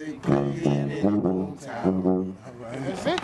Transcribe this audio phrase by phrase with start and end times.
[0.00, 2.04] They play it in the hometown.
[2.06, 2.86] All right.
[2.86, 3.19] That's it.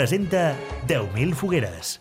[0.00, 0.56] Presenta
[0.88, 2.00] 10.000 fogueres.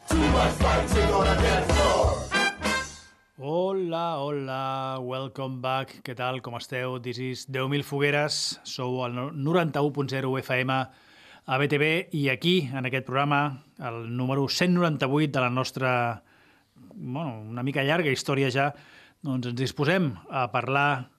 [3.38, 5.98] Hola, hola, welcome back.
[6.08, 6.96] Què tal, com esteu?
[7.04, 13.66] This is 10.000 fogueres, sou al 91.0 FM a BTV i aquí, en aquest programa,
[13.84, 16.24] el número 198 de la nostra,
[16.96, 18.72] bueno, una mica llarga història ja,
[19.20, 21.10] doncs ens disposem a parlar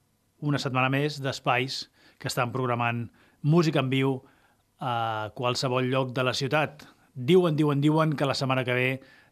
[0.41, 1.83] una setmana més d'espais
[2.17, 3.11] que estan programant
[3.45, 4.23] música en viu
[4.81, 6.85] a qualsevol lloc de la ciutat.
[7.15, 8.91] Diuen, diuen, diuen que la setmana que ve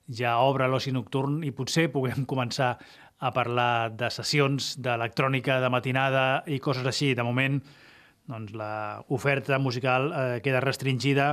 [0.08, 2.76] ja obre l'oci nocturn i potser puguem començar
[3.18, 7.14] a parlar de sessions d'electrònica de matinada i coses així.
[7.18, 7.58] De moment,
[8.28, 11.32] doncs, l'oferta musical eh, queda restringida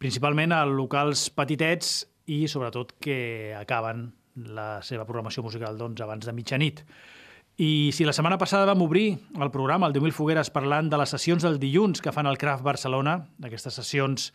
[0.00, 6.34] principalment a locals petitets i sobretot que acaben la seva programació musical doncs, abans de
[6.34, 6.82] mitjanit.
[7.56, 11.12] I si la setmana passada vam obrir el programa, el 10.000 fogueres, parlant de les
[11.14, 14.32] sessions del dilluns que fan el Craft Barcelona, d'aquestes sessions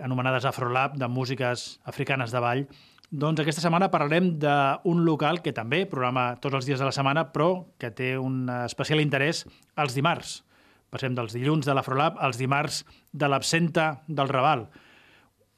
[0.00, 2.64] anomenades Afrolab, de músiques africanes de ball,
[3.10, 7.26] doncs aquesta setmana parlarem d'un local que també programa tots els dies de la setmana,
[7.34, 9.44] però que té un especial interès
[9.76, 10.40] els dimarts.
[10.88, 14.64] Passem dels dilluns de l'Afrolab als dimarts de l'absenta del Raval.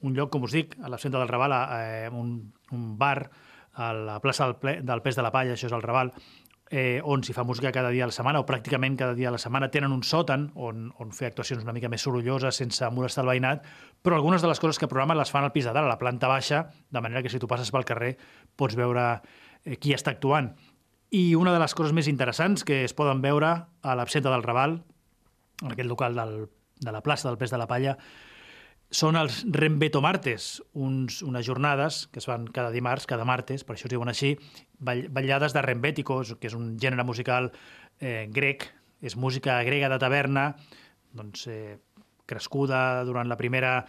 [0.03, 2.35] Un lloc, com us dic, a l'absenta del Raval, eh, un,
[2.75, 3.31] un bar
[3.79, 6.12] a la plaça del, ple, del Pes de la Palla, això és el Raval,
[6.71, 9.35] eh, on s'hi fa música cada dia a la setmana, o pràcticament cada dia a
[9.35, 9.71] la setmana.
[9.73, 13.65] Tenen un sòtan on, on fer actuacions una mica més sorolloses, sense molestar el veïnat,
[14.03, 16.01] però algunes de les coses que programen les fan al pis de dalt, a la
[16.01, 18.17] planta baixa, de manera que si tu passes pel carrer
[18.57, 19.09] pots veure
[19.65, 20.53] eh, qui està actuant.
[21.11, 24.83] I una de les coses més interessants que es poden veure a l'absenta del Raval,
[25.65, 26.49] en aquest local del,
[26.81, 27.97] de la plaça del Pes de la Palla,
[28.91, 33.76] són els Rembeto Martes, uns, unes jornades que es fan cada dimarts, cada martes, per
[33.76, 34.32] això es diuen així,
[34.81, 37.50] ball, ballades de Rembético, que és un gènere musical
[38.00, 38.71] eh, grec,
[39.04, 40.50] és música grega de taverna,
[41.12, 41.77] doncs, eh,
[42.28, 43.82] crescuda durant la primera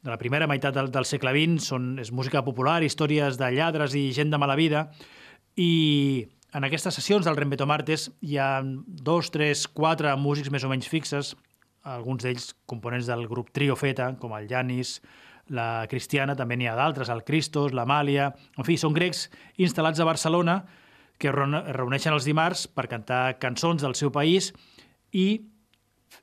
[0.00, 3.92] de la primera meitat del, del segle XX, són, és música popular, històries de lladres
[3.98, 4.86] i gent de mala vida,
[5.60, 6.24] i
[6.56, 10.88] en aquestes sessions del Rembeto Martes hi ha dos, tres, quatre músics més o menys
[10.88, 11.34] fixes,
[11.82, 14.98] alguns d'ells components del grup Trio Feta, com el Janis,
[15.50, 18.30] la Cristiana, també n'hi ha d'altres, el Cristos, l'Amàlia...
[18.58, 20.60] En fi, són grecs instal·lats a Barcelona
[21.20, 21.36] que es
[21.76, 24.54] reuneixen els dimarts per cantar cançons del seu país
[25.12, 25.49] i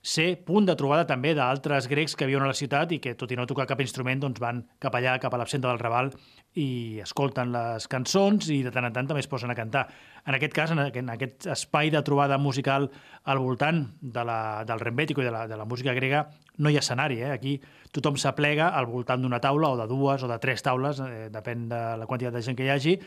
[0.01, 3.31] ser punt de trobada també d'altres grecs que viuen a la ciutat i que, tot
[3.31, 6.11] i no tocar cap instrument, doncs van cap allà, cap a l'absenta del Raval,
[6.57, 9.85] i escolten les cançons i de tant en tant també es posen a cantar.
[10.25, 10.81] En aquest cas, en
[11.13, 12.89] aquest, espai de trobada musical
[13.23, 16.25] al voltant de la, del rembètico i de la, de la música grega
[16.57, 17.21] no hi ha escenari.
[17.21, 17.31] Eh?
[17.35, 17.57] Aquí
[17.95, 21.67] tothom s'aplega al voltant d'una taula o de dues o de tres taules, eh, depèn
[21.71, 22.97] de la quantitat de gent que hi hagi,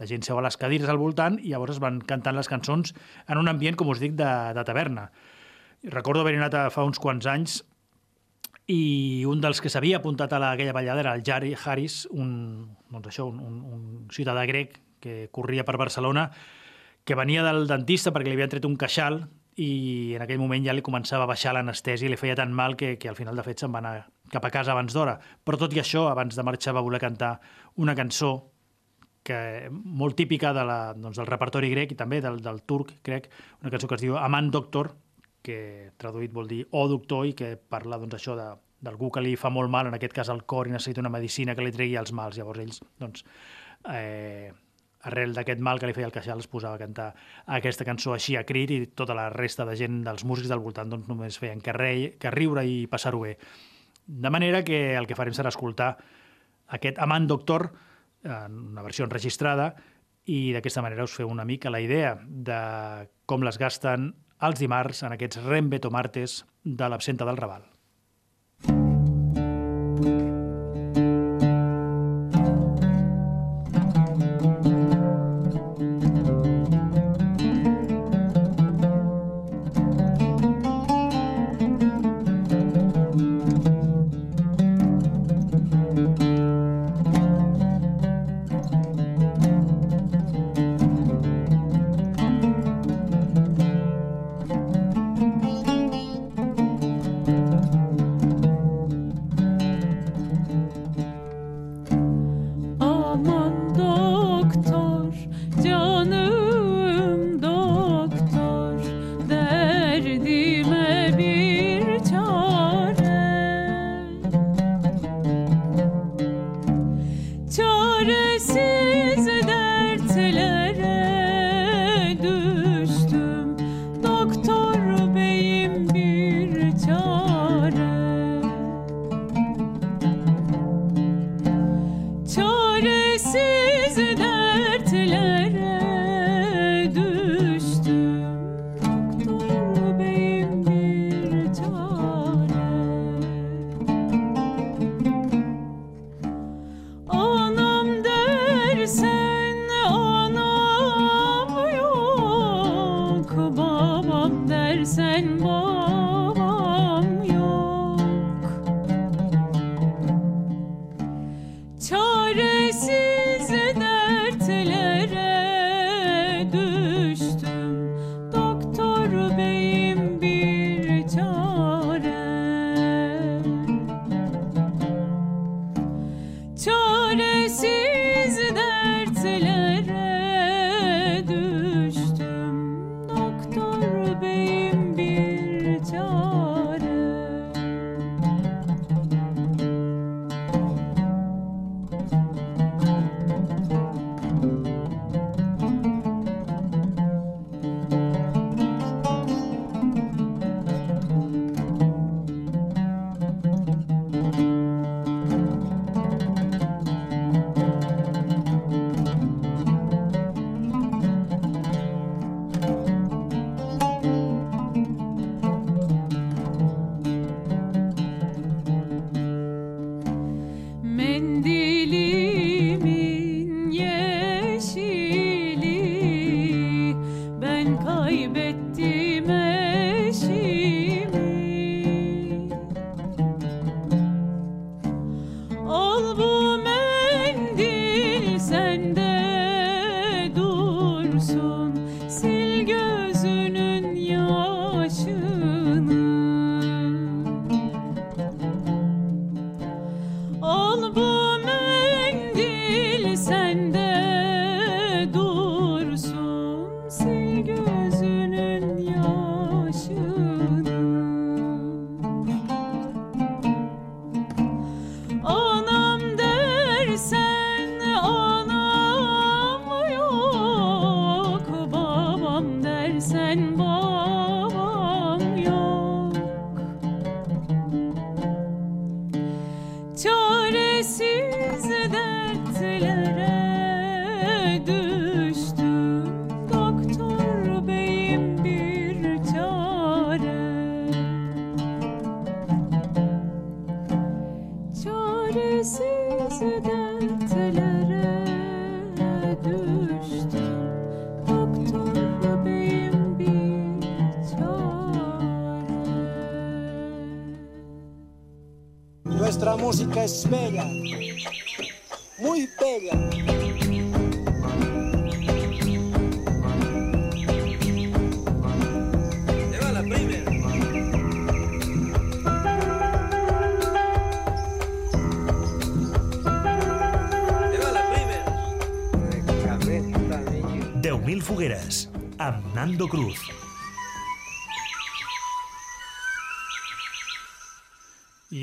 [0.00, 2.94] la gent seu a les cadires al voltant i llavors es van cantant les cançons
[3.28, 5.10] en un ambient, com us dic, de, de taverna.
[5.82, 7.60] Recordo haver anat fa uns quants anys
[8.70, 12.76] i un dels que s'havia apuntat a la, aquella ballada era el Jari Haris, un,
[12.92, 16.28] doncs això, un, un, un ciutadà grec que corria per Barcelona,
[17.04, 19.24] que venia del dentista perquè li havien tret un queixal
[19.60, 22.76] i en aquell moment ja li començava a baixar l'anestèsia i li feia tan mal
[22.78, 23.96] que, que al final de fet se'n va anar
[24.30, 25.16] cap a casa abans d'hora.
[25.42, 27.38] Però tot i això, abans de marxar va voler cantar
[27.82, 28.52] una cançó
[29.26, 33.28] que molt típica de la, doncs, del repertori grec i també del, del turc, crec,
[33.60, 34.94] una cançó que es diu Amant Doctor,
[35.42, 38.48] que traduït vol dir o doctor i que parla doncs, això de,
[38.80, 41.54] d'algú que li fa molt mal, en aquest cas al cor, i necessita una medicina
[41.54, 42.38] que li tregui els mals.
[42.38, 43.24] Llavors ells, doncs,
[43.92, 44.50] eh,
[45.08, 47.10] arrel d'aquest mal que li feia el queixal, es posava a cantar
[47.58, 50.90] aquesta cançó així a crit i tota la resta de gent, dels músics del voltant,
[50.92, 53.36] doncs només feien que, rei, que riure i passar-ho bé.
[54.06, 55.94] De manera que el que farem serà escoltar
[56.76, 57.70] aquest Amant Doctor,
[58.24, 59.72] en una versió enregistrada,
[60.28, 62.60] i d'aquesta manera us feu una mica la idea de
[63.26, 64.12] com les gasten
[64.46, 67.69] els dimarts en aquests Rembeto Martes de l'absenta del Raval.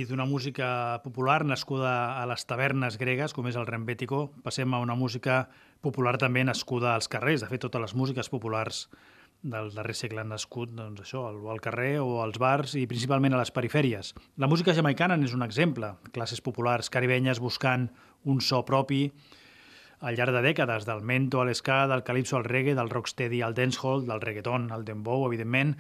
[0.10, 4.96] D'una música popular nascuda a les tavernes gregues, com és el rembètico, passem a una
[4.96, 5.46] música
[5.84, 7.44] popular també nascuda als carrers.
[7.44, 8.88] De fet, totes les músiques populars
[9.44, 13.42] del darrer segle han nascut doncs, això, al carrer o als bars i principalment a
[13.42, 14.14] les perifèries.
[14.38, 15.94] La música jamaicana n'és un exemple.
[16.16, 17.90] Classes populars caribenyes buscant
[18.26, 19.12] un so propi
[20.00, 23.56] al llarg de dècades, del mento a l'esca, del calipso al reggae, del rocksteady al
[23.58, 25.74] dancehall, del reggaeton al dembow, evidentment,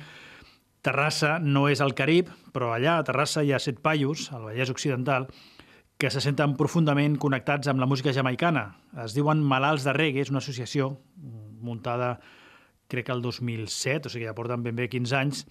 [0.87, 4.71] Terrassa no és el Carib, però allà a Terrassa hi ha set paios, al Vallès
[4.71, 5.27] Occidental,
[5.99, 8.69] que se senten profundament connectats amb la música jamaicana.
[9.03, 10.93] Es diuen Malalts de Reggae, és una associació
[11.67, 12.15] muntada
[12.87, 15.43] crec que el 2007, o sigui, ja porten ben bé 15 anys,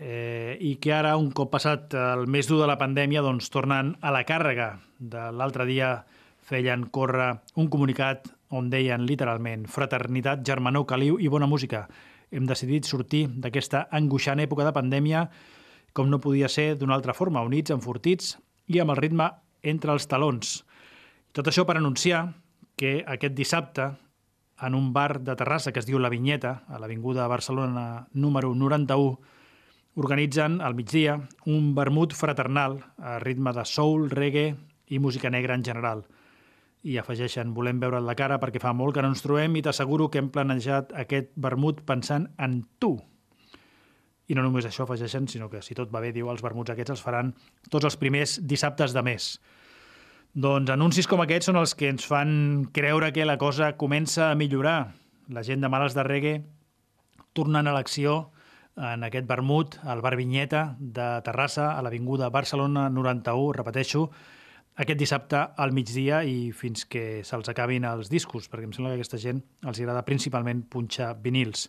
[0.00, 3.94] eh, i que ara, un cop passat el més dur de la pandèmia, doncs tornen
[4.00, 4.72] a la càrrega.
[4.98, 6.00] De l'altre dia
[6.42, 11.86] feien córrer un comunicat on deien literalment fraternitat, germanor, caliu i bona música
[12.32, 15.26] hem decidit sortir d'aquesta angoixant època de pandèmia
[15.92, 18.38] com no podia ser d'una altra forma, units, enfortits
[18.72, 19.28] i amb el ritme
[19.62, 20.62] entre els talons.
[21.32, 22.24] Tot això per anunciar
[22.76, 23.92] que aquest dissabte,
[24.62, 29.18] en un bar de Terrassa que es diu La Vinyeta, a l'Avinguda Barcelona número 91,
[30.00, 31.18] organitzen al migdia
[31.50, 34.54] un vermut fraternal a ritme de soul, reggae
[34.88, 36.06] i música negra en general
[36.82, 40.08] i afegeixen volem veure't la cara perquè fa molt que no ens trobem i t'asseguro
[40.10, 42.96] que hem planejat aquest vermut pensant en tu.
[44.26, 46.96] I no només això afegeixen, sinó que si tot va bé, diu, els vermuts aquests
[46.96, 47.34] els faran
[47.70, 49.28] tots els primers dissabtes de mes.
[50.32, 54.36] Doncs anuncis com aquests són els que ens fan creure que la cosa comença a
[54.38, 54.94] millorar.
[55.28, 56.40] La gent de Males de Reggae
[57.32, 58.32] tornant a l'acció
[58.76, 64.06] en aquest vermut al Bar Vinyeta de Terrassa, a l'Avinguda Barcelona 91, repeteixo,
[64.74, 69.02] aquest dissabte al migdia i fins que se'ls acabin els discos, perquè em sembla que
[69.02, 71.68] aquesta gent els agrada principalment punxar vinils.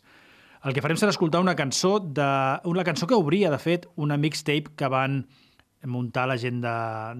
[0.63, 2.29] El que farem serà escoltar una cançó, de,
[2.71, 5.25] una cançó que obria, de fet, una mixtape que van
[5.83, 6.77] muntar la gent de,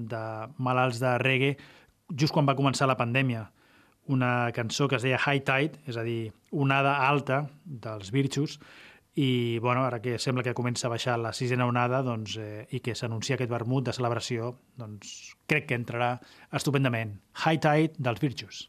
[0.07, 0.21] de
[0.63, 1.57] malalts de reggae
[2.15, 3.49] just quan va començar la pandèmia.
[4.07, 8.57] Una cançó que es deia High Tide, és a dir, onada alta dels Virtus,
[9.15, 12.81] i bueno, ara que sembla que comença a baixar la sisena onada doncs, eh, i
[12.81, 16.15] que s'anuncia aquest vermut de celebració, doncs crec que entrarà
[16.51, 17.19] estupendament.
[17.45, 18.63] High Tide dels Virtus.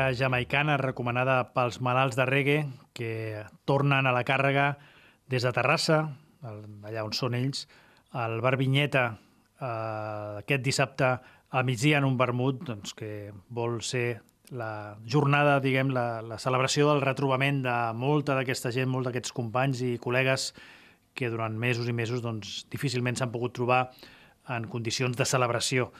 [0.00, 4.78] Música jamaicana recomanada pels malalts de reggae que tornen a la càrrega
[5.28, 7.66] des de Terrassa, allà on són ells,
[8.12, 9.18] al Bar Vinyeta
[9.60, 11.10] eh, aquest dissabte
[11.50, 16.88] a migdia en un vermut doncs, que vol ser la jornada, diguem, la, la celebració
[16.88, 20.52] del retrobament de molta d'aquesta gent, molts d'aquests companys i col·legues
[21.14, 23.90] que durant mesos i mesos doncs, difícilment s'han pogut trobar
[24.48, 25.90] en condicions de celebració.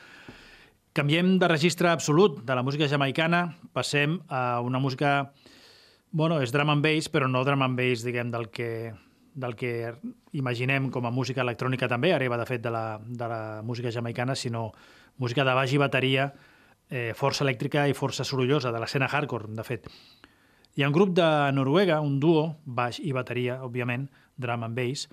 [0.92, 5.30] Canviem de registre absolut de la música jamaicana, passem a una música...
[6.10, 8.90] Bueno, és drum and bass, però no drum and bass, diguem, del que,
[9.38, 9.92] del que
[10.34, 14.34] imaginem com a música electrònica també, hereva, de fet, de la, de la música jamaicana,
[14.34, 14.72] sinó
[15.22, 16.26] música de baix i bateria,
[16.90, 19.86] eh, força elèctrica i força sorollosa, de l'escena hardcore, de fet.
[20.74, 25.06] Hi ha un grup de Noruega, un duo, baix i bateria, òbviament, drum and bass,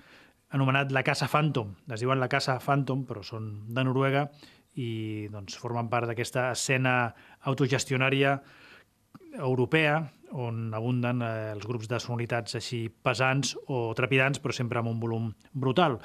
[0.50, 1.76] anomenat La Casa Phantom.
[1.92, 4.26] Es diuen La Casa Phantom, però són de Noruega
[4.78, 6.94] i doncs, formen part d'aquesta escena
[7.50, 8.38] autogestionària
[9.38, 9.98] europea
[10.38, 14.98] on abunden eh, els grups de sonoritats així pesants o trepidants, però sempre amb un
[15.00, 15.98] volum brutal.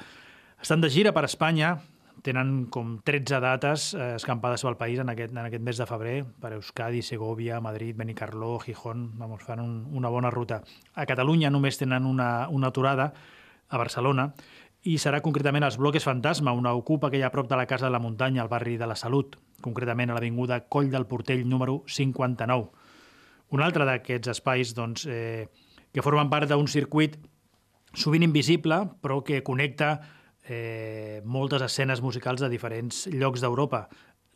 [0.62, 1.74] Estan de gira per Espanya,
[2.24, 6.16] tenen com 13 dates eh, escampades pel país en aquest, en aquest mes de febrer,
[6.40, 10.62] per Euskadi, Segovia, Madrid, Benicarló, Gijón, vamos, fan un, una bona ruta.
[10.94, 13.12] A Catalunya només tenen una, una aturada,
[13.68, 14.28] a Barcelona,
[14.84, 17.64] i serà concretament als Bloques Fantasma, una ocupa que hi ha a prop de la
[17.66, 21.46] Casa de la Muntanya, al barri de la Salut, concretament a l'avinguda Coll del Portell
[21.48, 22.68] número 59.
[23.56, 25.48] Un altre d'aquests espais doncs, eh,
[25.92, 27.16] que formen part d'un circuit
[27.96, 29.94] sovint invisible, però que connecta
[30.44, 33.86] eh, moltes escenes musicals de diferents llocs d'Europa.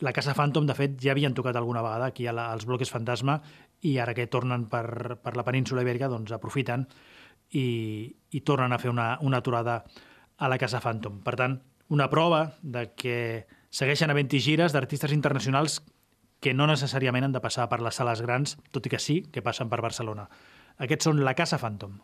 [0.00, 3.36] La Casa Phantom, de fet, ja havien tocat alguna vegada aquí la, als bloques Fantasma
[3.84, 6.86] i ara que tornen per, per la península ibèrica, doncs aprofiten
[7.52, 9.82] i, i tornen a fer una, una aturada
[10.38, 11.20] a la Casa Phantom.
[11.26, 15.80] Per tant, una prova de que segueixen havent-hi gires d'artistes internacionals
[16.40, 19.42] que no necessàriament han de passar per les sales grans, tot i que sí que
[19.42, 20.28] passen per Barcelona.
[20.78, 21.98] Aquests són la Casa Phantom.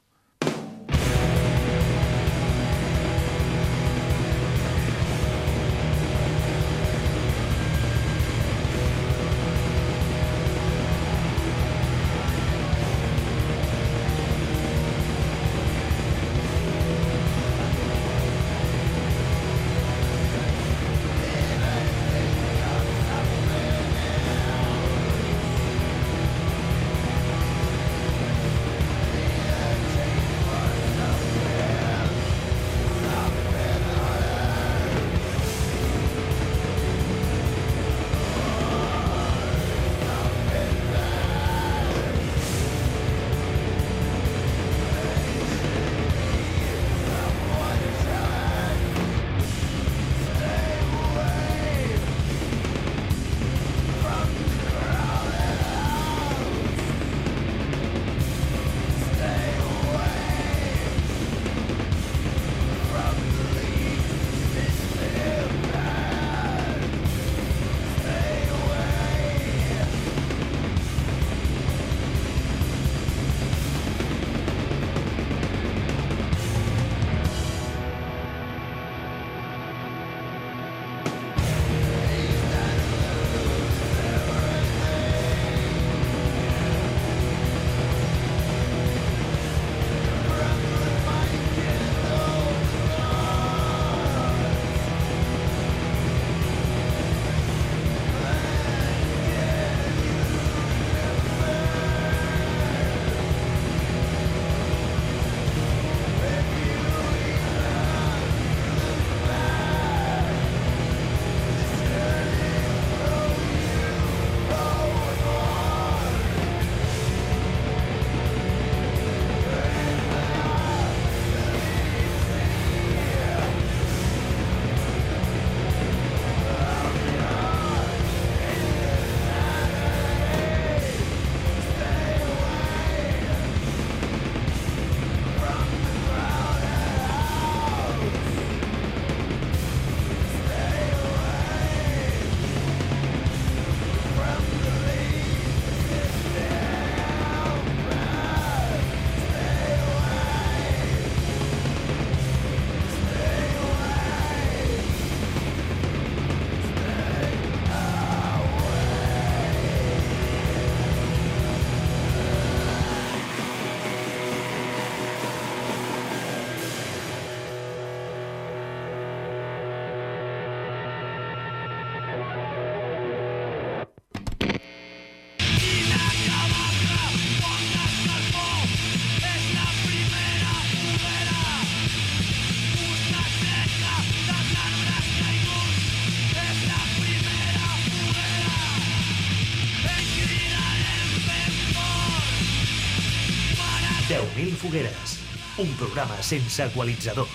[194.15, 195.19] 10.000 fogueres,
[195.59, 197.27] un programa sense equalitzador.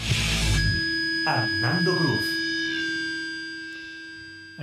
[1.27, 2.27] Amb Nando Cruz.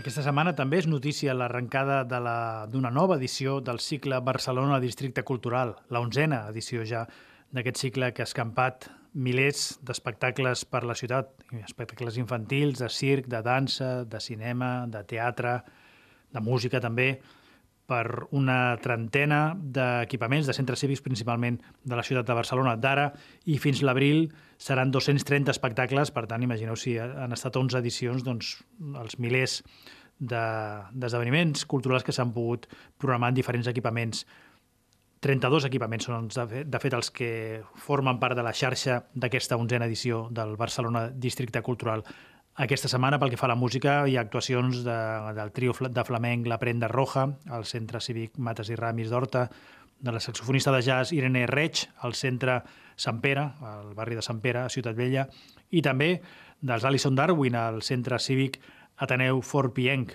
[0.00, 5.24] Aquesta setmana també és notícia l'arrencada de la- d'una nova edició del cicle Barcelona Districte
[5.24, 7.06] Cultural, la onzena edició ja
[7.52, 11.28] d'aquest cicle que ha escampat milers d'espectacles per la ciutat,
[11.64, 15.62] espectacles infantils, de circ, de dansa, de cinema, de teatre,
[16.32, 17.20] de música també,
[17.86, 23.12] per una trentena d'equipaments, de centres cívics principalment de la ciutat de Barcelona d'ara,
[23.46, 28.56] i fins l'abril seran 230 espectacles, per tant, imagineu si han estat 11 edicions, doncs
[29.02, 29.62] els milers
[30.18, 32.66] de- d'esdeveniments culturals que s'han pogut
[32.98, 34.26] programar en diferents equipaments
[35.20, 39.56] 32 equipaments són, de fet- de fet, els que formen part de la xarxa d'aquesta
[39.56, 42.04] onzena edició del Barcelona Districte Cultural.
[42.56, 44.96] Aquesta setmana, pel que fa a la música, hi ha actuacions de,
[45.36, 49.42] del trio de flamenc La Prenda Roja, al Centre Cívic Mates i Ramis d'Horta,
[50.00, 52.62] de la saxofonista de jazz Irene Reig, al Centre
[52.96, 55.26] Sant Pere, al barri de Sant Pere, a Ciutat Vella,
[55.68, 56.14] i també
[56.64, 58.56] dels Alison Darwin, al Centre Cívic
[59.04, 60.14] Ateneu Fort Pienc.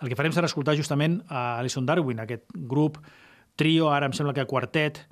[0.00, 2.96] El que farem serà escoltar justament a Alison Darwin, aquest grup
[3.60, 5.02] trio, ara em sembla que quartet,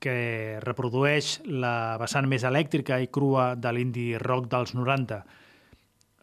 [0.00, 5.20] que reprodueix la vessant més elèctrica i crua de l'indie rock dels 90.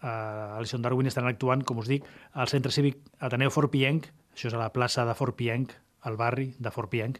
[0.05, 2.05] Uh, Alison Darwin estan actuant, com us dic,
[2.37, 5.73] al Centre Cívic Ateneu Fort Pienc, això és a la plaça de Fort Pienc,
[6.05, 7.17] al barri de Fort Pienc,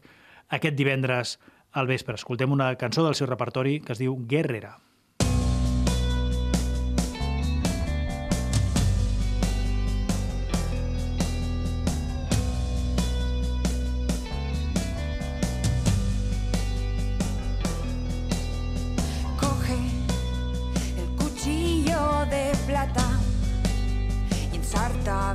[0.54, 1.40] aquest divendres
[1.74, 2.20] al vespre.
[2.20, 4.76] Escoltem una cançó del seu repertori que es diu Guerrera.
[4.78, 4.95] Coge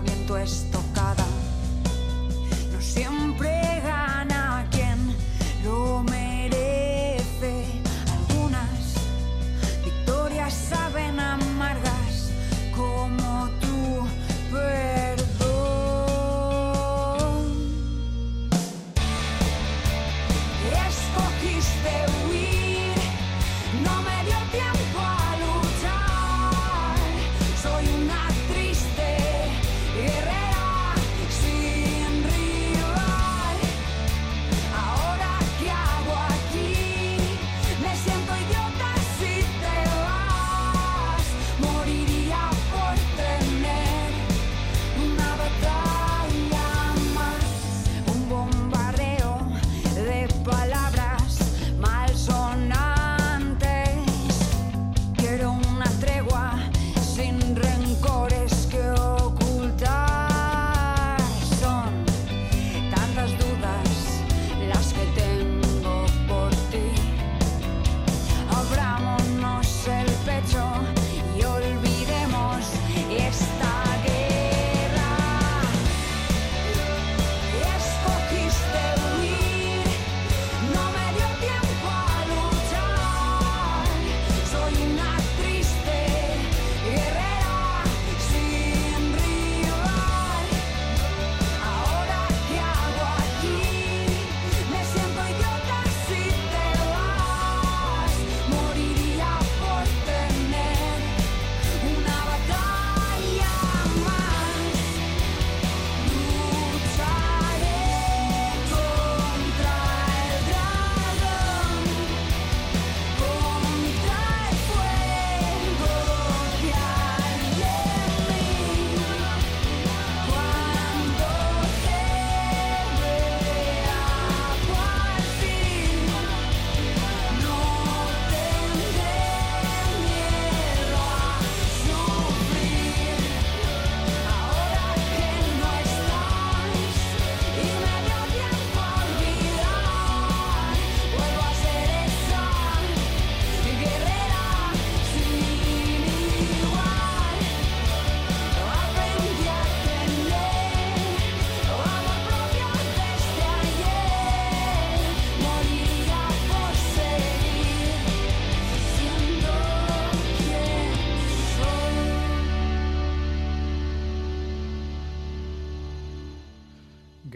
[0.05, 1.25] viento estocada.
[2.73, 3.60] No siempre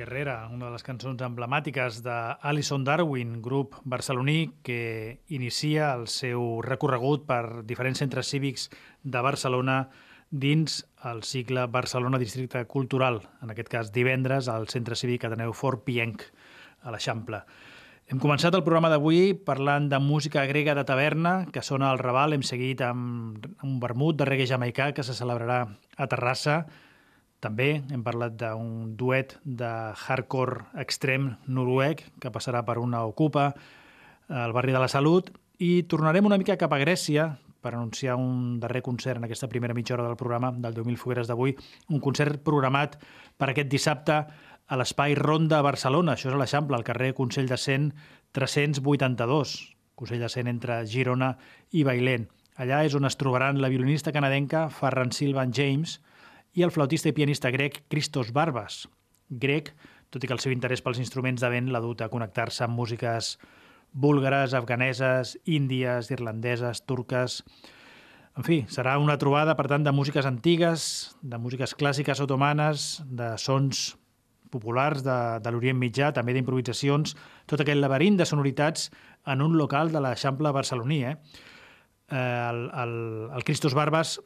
[0.05, 7.25] Guerrera, una de les cançons emblemàtiques d'Alison Darwin, grup barceloní que inicia el seu recorregut
[7.25, 8.69] per diferents centres cívics
[9.01, 9.79] de Barcelona
[10.29, 15.87] dins el cicle Barcelona Districte Cultural, en aquest cas divendres al Centre Cívic Ateneu Fort
[15.89, 16.27] Pienc,
[16.85, 17.41] a l'Eixample.
[18.13, 22.37] Hem començat el programa d'avui parlant de música grega de taverna, que sona al Raval.
[22.37, 25.63] Hem seguit amb un vermut de reggae jamaicà que se celebrarà
[25.97, 26.67] a Terrassa.
[27.45, 33.51] També hem parlat d'un duet de hardcore extrem noruec que passarà per una ocupa
[34.33, 35.29] al barri de la Salut
[35.61, 39.77] i tornarem una mica cap a Grècia per anunciar un darrer concert en aquesta primera
[39.77, 41.55] mitja hora del programa del 10.000 fogueres d'avui,
[41.89, 42.97] un concert programat
[43.37, 44.17] per aquest dissabte
[44.65, 46.15] a l'Espai Ronda a Barcelona.
[46.15, 47.91] Això és a l'Eixample, al carrer Consell de Cent
[48.37, 49.55] 382,
[49.95, 51.35] Consell de Cent entre Girona
[51.73, 52.29] i Bailén.
[52.57, 55.99] Allà és on es trobaran la violinista canadenca Farran Silvan James
[56.55, 58.85] i el flautista i pianista grec Christos Barbas.
[59.29, 59.73] Grec,
[60.15, 62.79] tot i que el seu interès pels instruments de vent l'ha dut a connectar-se amb
[62.79, 63.35] músiques
[63.95, 67.43] búlgares, afganeses, índies, irlandeses, turques...
[68.35, 70.85] En fi, serà una trobada, per tant, de músiques antigues,
[71.23, 73.93] de músiques clàssiques otomanes, de sons
[74.51, 77.15] populars de, de l'Orient Mitjà, també d'improvisacions,
[77.47, 78.89] tot aquell laberint de sonoritats
[79.31, 80.99] en un local de l'Eixample barceloní.
[81.07, 81.15] Eh?
[82.11, 82.97] Eh, el, el,
[83.39, 84.17] el Cristos Barbas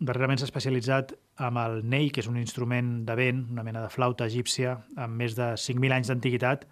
[0.00, 3.90] darrerament s'ha especialitzat amb el ney, que és un instrument de vent, una mena de
[3.92, 6.64] flauta egípcia, amb més de 5.000 anys d'antiguitat.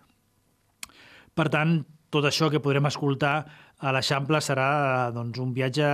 [1.32, 1.80] Per tant,
[2.12, 3.36] tot això que podrem escoltar
[3.82, 5.86] a l'Eixample serà doncs, un viatge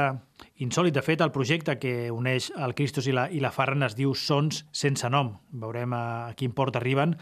[0.64, 0.96] insòlid.
[0.96, 4.16] De fet, el projecte que uneix el Cristos i la, i la Farran es diu
[4.18, 5.36] Sons sense nom.
[5.62, 7.14] Veurem a, a quin port arriben,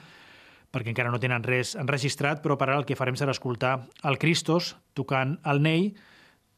[0.72, 3.76] perquè encara no tenen res enregistrat, però per ara el que farem serà escoltar
[4.08, 5.90] el Cristos tocant el Ney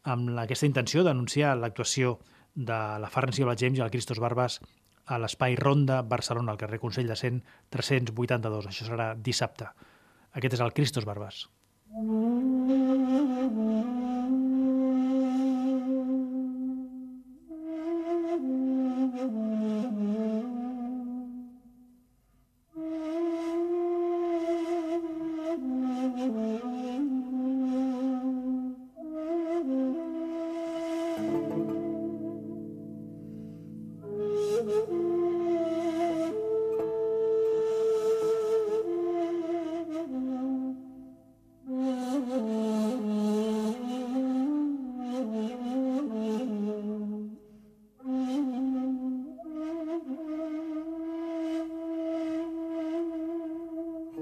[0.09, 2.17] amb aquesta intenció d'anunciar l'actuació
[2.59, 4.59] de la Farran Silva James i el Cristos Barbas
[5.07, 7.39] a l'Espai Ronda Barcelona, al carrer Consell de Cent
[7.75, 8.67] 382.
[8.69, 9.71] Això serà dissabte.
[10.37, 11.47] Aquest és el Cristos Barbas.
[11.95, 13.19] 10.000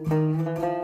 [0.05, 0.76] Música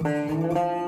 [0.00, 0.87] Música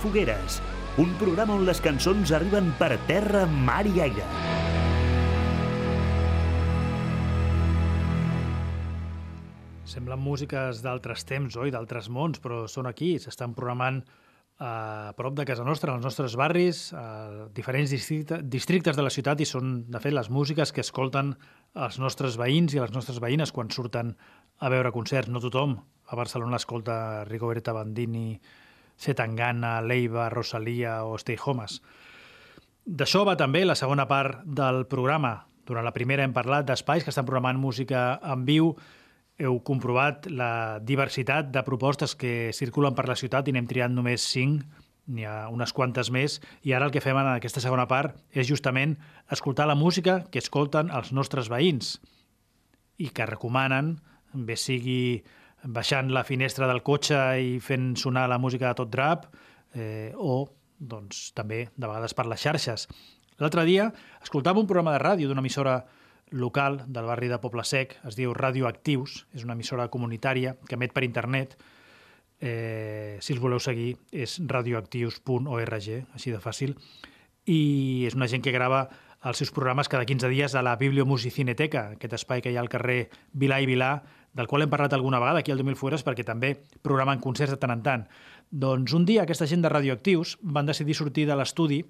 [0.00, 0.60] fogueres,
[1.00, 4.24] un programa on les cançons arriben per terra, mar i aire.
[9.90, 11.72] Semblen músiques d'altres temps, oi?
[11.74, 14.00] D'altres mons, però són aquí, s'estan programant
[14.60, 19.40] a prop de casa nostra, als nostres barris, a diferents districte, districtes de la ciutat
[19.40, 21.32] i són, de fet, les músiques que escolten
[21.74, 24.12] els nostres veïns i les nostres veïnes quan surten
[24.60, 25.32] a veure concerts.
[25.32, 28.38] No tothom a Barcelona escolta Rigoberta Bandini,
[29.00, 31.80] Zetangana, Leiva, Rosalia o Stay Homes.
[32.84, 35.46] D'això va també la segona part del programa.
[35.66, 38.74] Durant la primera hem parlat d'espais que estan programant música en viu.
[39.40, 44.26] Heu comprovat la diversitat de propostes que circulen per la ciutat i n'hem triat només
[44.26, 44.66] cinc,
[45.10, 48.46] n'hi ha unes quantes més, i ara el que fem en aquesta segona part és
[48.46, 48.98] justament
[49.32, 51.96] escoltar la música que escolten els nostres veïns
[53.00, 53.96] i que recomanen,
[54.34, 55.22] bé sigui
[55.64, 59.26] baixant la finestra del cotxe i fent sonar la música a tot drap,
[59.74, 60.46] eh, o
[60.80, 62.86] doncs, també de vegades per les xarxes.
[63.40, 63.90] L'altre dia
[64.22, 65.82] escoltava un programa de ràdio d'una emissora
[66.30, 70.94] local del barri de Poble Sec, es diu Radioactius, és una emissora comunitària que emet
[70.94, 71.56] per internet.
[72.40, 76.76] Eh, si els voleu seguir, és radioactius.org, així de fàcil.
[77.50, 78.86] I és una gent que grava
[79.28, 82.72] els seus programes cada 15 dies a la Bibliomusicineteca, aquest espai que hi ha al
[82.72, 83.90] carrer Vilà i Vilà,
[84.32, 87.58] del qual hem parlat alguna vegada aquí al 2000 Fueres perquè també programen concerts de
[87.60, 88.04] tant en tant.
[88.50, 91.80] Doncs un dia aquesta gent de Radioactius van decidir sortir de l'estudi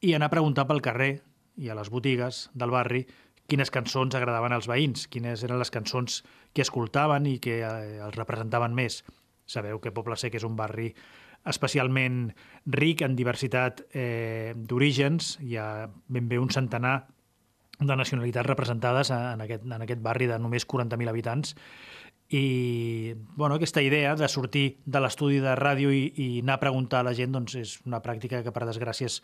[0.00, 1.12] i anar a preguntar pel carrer
[1.60, 3.04] i a les botigues del barri
[3.50, 6.20] quines cançons agradaven als veïns, quines eren les cançons
[6.54, 9.02] que escoltaven i que eh, els representaven més.
[9.50, 10.92] Sabeu que Poble Sec és un barri
[11.50, 12.28] especialment
[12.70, 15.36] ric en diversitat eh, d'orígens.
[15.42, 17.00] Hi ha ben bé un centenar
[17.80, 21.56] de nacionalitats representades en aquest, en aquest barri de només 40.000 habitants
[22.30, 27.00] i bueno, aquesta idea de sortir de l'estudi de ràdio i, i anar a preguntar
[27.00, 29.16] a la gent doncs és una pràctica que per desgràcia és,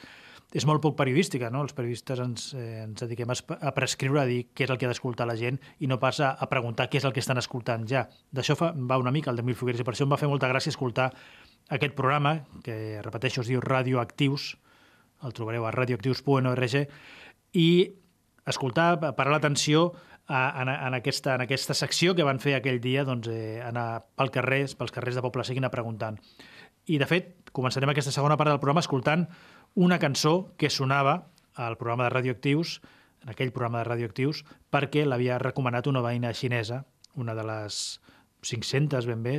[0.51, 1.47] és molt poc periodística.
[1.55, 1.63] No?
[1.63, 4.91] Els periodistes ens, eh, ens dediquem a, prescriure, a dir què és el que ha
[4.91, 8.09] d'escoltar la gent i no pas a, preguntar què és el que estan escoltant ja.
[8.35, 10.51] D'això va una mica el de Mil Fogueres i per això em va fer molta
[10.51, 11.13] gràcia escoltar
[11.79, 14.57] aquest programa, que repeteixo es diu Radioactius,
[15.23, 16.77] el trobareu a radioactius.org,
[17.55, 17.71] i
[18.47, 19.93] escoltar, parar l'atenció
[20.29, 24.33] en, en, aquesta, en aquesta secció que van fer aquell dia, doncs, eh, anar pel
[24.35, 26.19] carrer, pels carrers de Poble Sec anar preguntant.
[26.87, 29.27] I, de fet, començarem aquesta segona part del programa escoltant
[29.75, 31.19] una cançó que sonava
[31.55, 32.81] al programa de Radioactius,
[33.25, 36.85] en aquell programa de Radioactius, perquè l'havia recomanat una veïna xinesa,
[37.17, 37.81] una de les
[38.47, 39.39] 500, ben bé,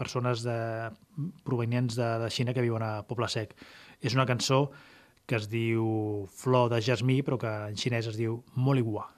[0.00, 0.90] persones de,
[1.46, 3.54] provenients de, de Xina que viuen a Poble Sec.
[4.02, 4.64] És una cançó
[5.26, 9.08] que es diu Flor de Jasmí, però que en xinès es diu Molihua.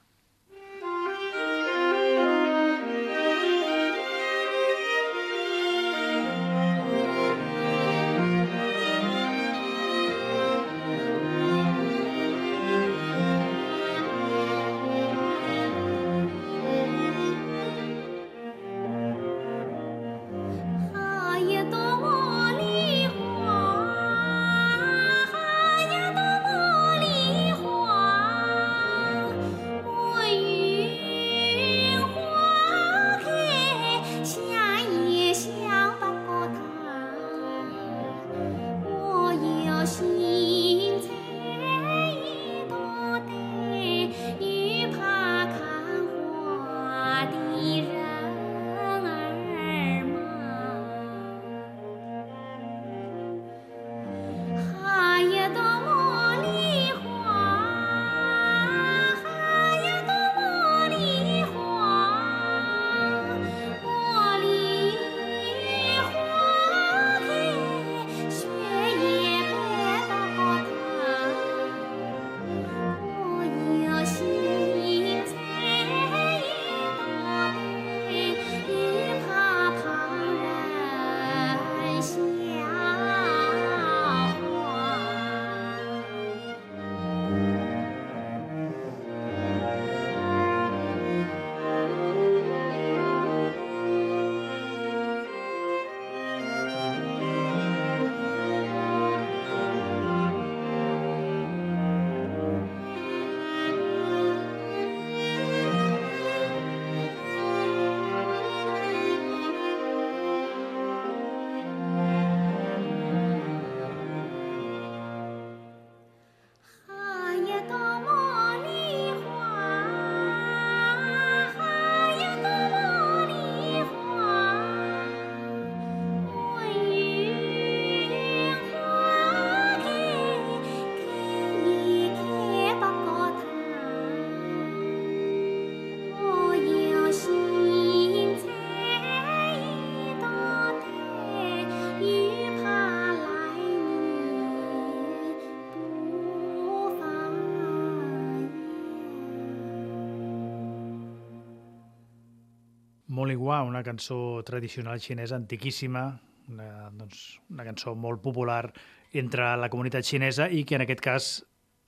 [153.34, 158.72] Molingua, una cançó tradicional xinesa antiquíssima, una, doncs, una cançó molt popular
[159.12, 161.26] entre la comunitat xinesa i que en aquest cas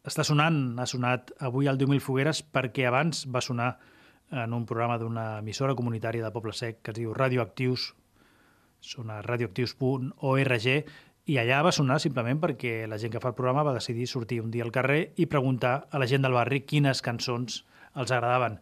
[0.02, 3.76] està sonant, ha sonat avui al 10.000 fogueres perquè abans va sonar
[4.32, 7.92] en un programa d'una emissora comunitària de Poble Sec que es diu Radioactius,
[8.80, 10.66] són a radioactius.org
[11.26, 14.40] i allà va sonar simplement perquè la gent que fa el programa va decidir sortir
[14.42, 17.62] un dia al carrer i preguntar a la gent del barri quines cançons
[17.94, 18.58] els agradaven.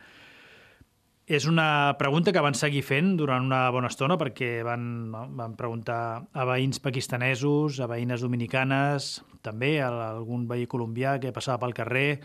[1.25, 5.09] És una pregunta que van seguir fent durant una bona estona perquè van,
[5.39, 5.99] van preguntar
[6.37, 12.20] a veïns pakistanesos, a veïnes dominicanes, també a algun veí colombià que passava pel carrer,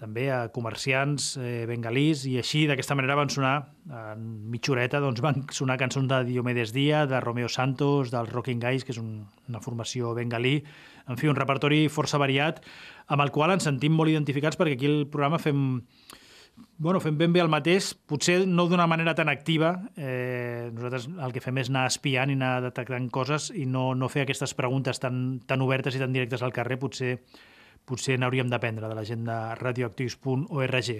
[0.00, 3.56] també a comerciants eh, bengalís, i així d'aquesta manera van sonar,
[3.90, 4.22] en
[4.52, 8.86] mitja horeta, doncs van sonar cançons de Diomedes Díaz, de Romeo Santos, dels Rocking Guys,
[8.86, 10.60] que és un, una formació bengalí,
[11.10, 12.62] en fi, un repertori força variat,
[13.10, 15.82] amb el qual ens sentim molt identificats perquè aquí el programa fem,
[16.78, 19.72] bueno, fem ben bé el mateix, potser no d'una manera tan activa.
[19.96, 24.08] Eh, nosaltres el que fem és anar espiant i anar detectant coses i no, no
[24.12, 26.78] fer aquestes preguntes tan, tan obertes i tan directes al carrer.
[26.80, 27.18] Potser,
[27.84, 30.90] potser n'hauríem d'aprendre de la gent de radioactius.org.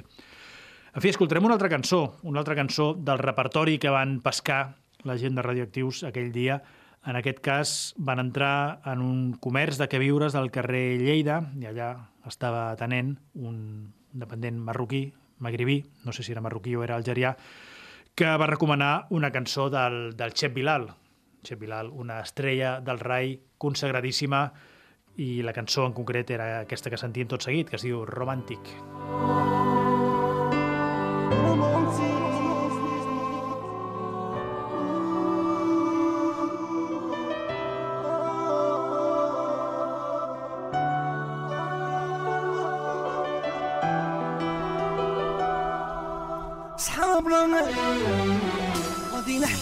[0.91, 4.75] En fi, escoltarem una altra cançó, una altra cançó del repertori que van pescar
[5.07, 6.61] la gent de Radioactius aquell dia.
[7.07, 11.95] En aquest cas van entrar en un comerç de queviures del carrer Lleida i allà
[12.29, 13.57] estava atenent un
[14.13, 15.07] dependent marroquí,
[15.41, 17.35] magribí, no sé si era marroquí o era algerià,
[18.15, 20.91] que va recomanar una cançó del, del Chep Bilal.
[21.43, 24.53] Chep Bilal, una estrella del rai consagradíssima,
[25.21, 28.73] i la cançó en concret era aquesta que sentim tot seguit, que es diu Romàntic.
[31.35, 31.70] Romàntic.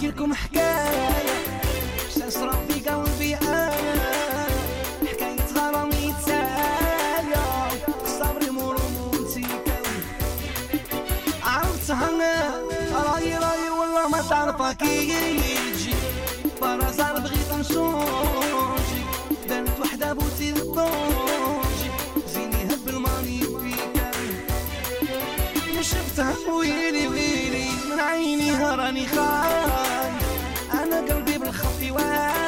[0.08, 1.08] لكم حكاية
[2.14, 3.72] شاشرة في قلبي أنا.
[5.06, 7.44] حكاية غرام يتسالى
[8.06, 8.50] صبري
[11.42, 12.60] عرفت عرفتها
[12.92, 15.94] راي راي والله ما تعرفها كي يجي.
[16.96, 19.02] صار بغيت نشوجي
[19.48, 21.90] بنت وحدة بوتي لطوجي
[22.34, 23.98] زيني هب الماني فيك.
[25.82, 29.87] شفتها ويلي ويلي من عيني هراني خايف.
[31.88, 32.47] you are.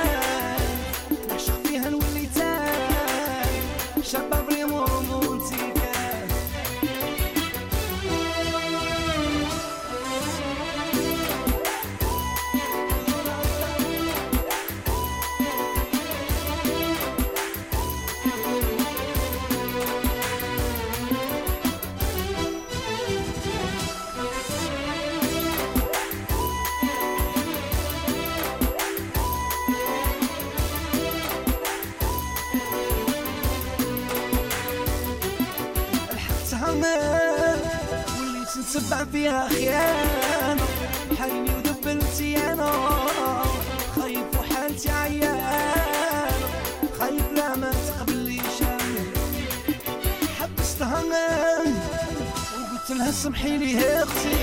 [53.41, 54.37] سامحي لي يا أختي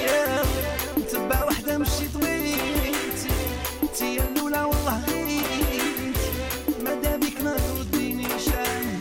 [0.98, 3.20] نتبع وحدة مشي طويت.
[3.84, 6.18] انتي الأولى والله غيت.
[6.84, 7.58] مادا بيك ما
[8.46, 9.00] شان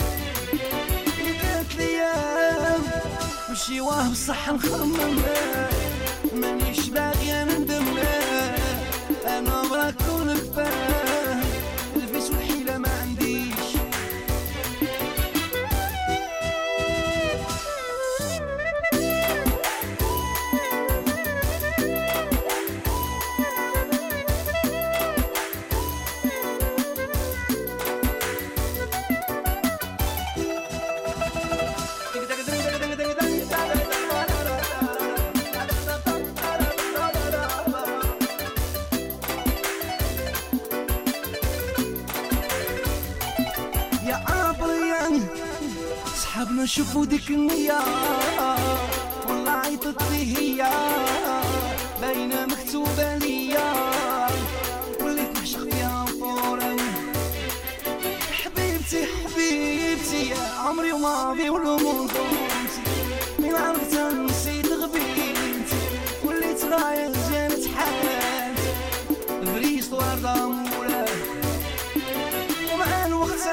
[1.42, 2.02] قالت لي
[3.50, 5.22] مشي واه بصح نخمم
[60.76, 61.76] عمري وماضي ولو
[63.38, 65.34] من عرفتها نسيت غبيتي
[66.24, 68.72] وليت رايح جانت حالتي
[69.54, 71.08] بريست وردة مولاه.
[72.74, 73.48] ومع الوقت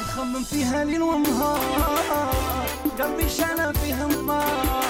[0.00, 2.66] نخمم فيها ليل ونهار.
[2.98, 4.83] قلبي شعلة فيها النار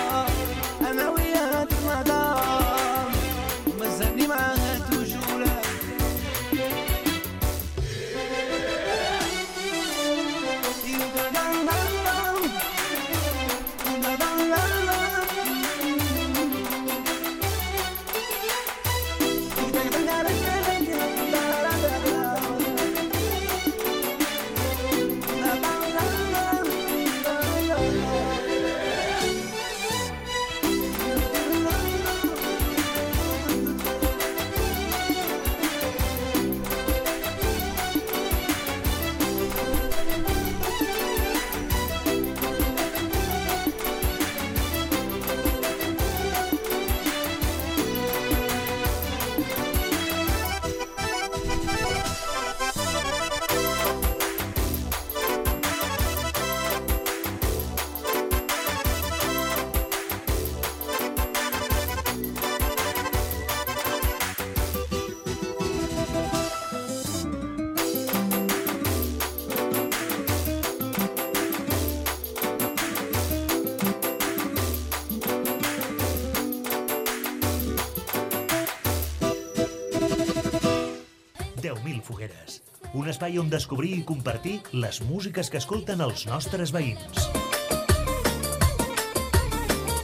[83.24, 87.22] un espai on descobrir i compartir les músiques que escolten els nostres veïns.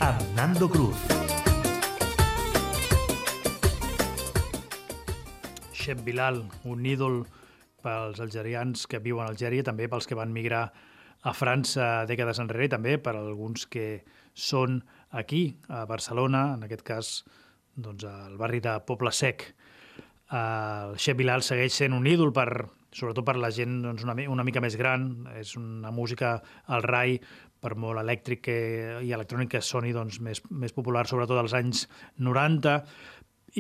[0.00, 0.96] Amb Nando Cruz.
[5.76, 7.26] Shep Bilal, un ídol
[7.84, 10.70] pels algerians que viuen a Algèria, també pels que van migrar
[11.20, 14.00] a França dècades enrere també per alguns que
[14.32, 17.14] són aquí, a Barcelona, en aquest cas
[17.76, 19.50] doncs, al barri de Poble Sec.
[20.32, 24.44] El Shep Bilal segueix sent un ídol per, sobretot per la gent doncs, una, una
[24.46, 25.26] mica més gran.
[25.38, 26.36] És una música
[26.66, 27.18] al rai,
[27.60, 28.58] per molt elèctric que,
[29.04, 31.86] i electrònic que soni doncs, més, més popular, sobretot als anys
[32.16, 32.78] 90,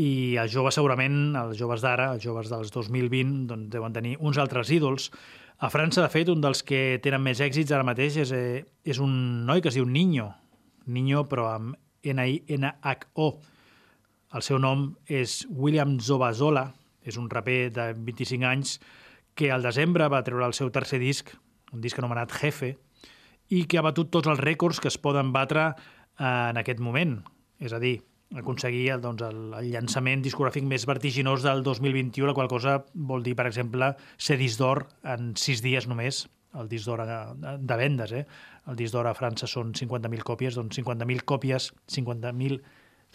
[0.00, 4.38] i els joves segurament, els joves d'ara, els joves dels 2020, doncs deuen tenir uns
[4.38, 5.10] altres ídols.
[5.60, 9.00] A França, de fet, un dels que tenen més èxits ara mateix és, eh, és
[9.02, 10.30] un noi que es diu Niño.
[10.86, 13.28] Niño, però amb N-I-N-H-O.
[14.32, 16.70] El seu nom és William Zobazola,
[17.04, 18.78] és un raper de 25 anys
[19.40, 21.30] que al desembre va treure el seu tercer disc,
[21.72, 22.74] un disc anomenat Jefe,
[23.48, 27.14] i que ha batut tots els rècords que es poden batre eh, en aquest moment.
[27.56, 27.94] És a dir,
[28.36, 29.38] aconseguir doncs, el,
[29.70, 34.60] llançament discogràfic més vertiginós del 2021, la qual cosa vol dir, per exemple, ser disc
[34.60, 36.26] d'or en sis dies només,
[36.60, 38.12] el disc d'or de, de vendes.
[38.12, 38.26] Eh?
[38.68, 42.60] El disc d'or a França són 50.000 còpies, doncs 50.000 còpies, 50.000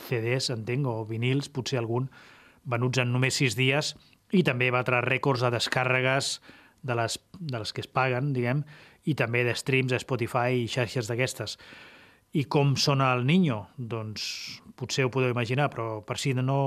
[0.09, 2.09] CDs, entenc, o vinils, potser algun,
[2.65, 3.93] venuts en només sis dies,
[4.35, 6.39] i també batre rècords de descàrregues
[6.85, 8.63] de les, de les que es paguen, diguem,
[9.05, 11.57] i també de streams a Spotify i xarxes d'aquestes.
[12.35, 13.61] I com sona el Niño?
[13.77, 14.25] Doncs
[14.75, 16.59] potser ho podeu imaginar, però per si no,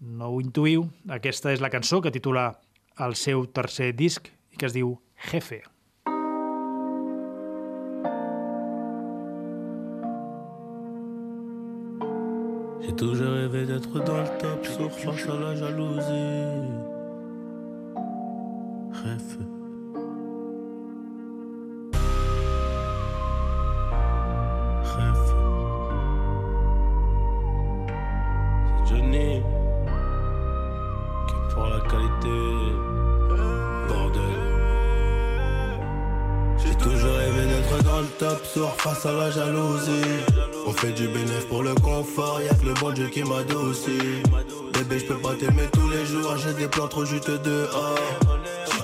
[0.00, 2.52] no ho intuïu, aquesta és la cançó que titula
[3.02, 4.96] el seu tercer disc i que es diu
[5.30, 5.62] Jefe.
[12.82, 16.91] J'ai toujours rêvé d'être dans le top, sauf face à la jalousie.
[19.04, 19.36] Rêve.
[24.84, 25.34] Rêve.
[28.86, 29.42] C'est Johnny
[31.26, 32.38] qui pour la qualité.
[33.88, 34.22] Bordel.
[36.58, 39.90] J'ai toujours rêvé d'être dans le top, sourd face à la jalousie.
[40.64, 44.22] On fait du bénéf pour le confort, y'a que le bon Dieu qui m'adoucit.
[44.74, 47.98] Bébé, je peux pas t'aimer tous les jours, j'ai des plans trop juste dehors.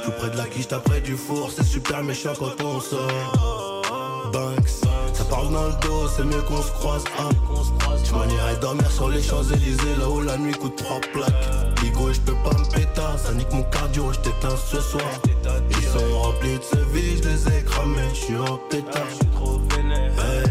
[0.08, 3.82] Tout près de la quiche, t'as du four, c'est super méchant quand on sort.
[4.32, 4.68] Banks,
[5.12, 7.04] ça parle dans le dos, c'est mieux qu'on se croise.
[7.18, 7.28] Hein.
[8.02, 11.82] Tu m'en irais dormir sur les Champs-Élysées, là où la nuit coûte trois plaques.
[11.82, 15.04] Ligo, je peux pas me péter, ça nique mon cardio, je t'éteins ce soir.
[15.72, 19.02] Ils sont remplis de ce je les ai cramés, je suis en pétard.
[20.16, 20.44] Hey,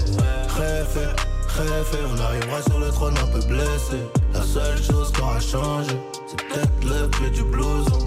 [0.55, 1.15] Rêve,
[1.57, 4.03] rêve, on arrivera sur le trône un peu blessé.
[4.35, 5.97] La seule chose qui aura changé,
[6.27, 7.99] c'est peut-être le prix du blouson.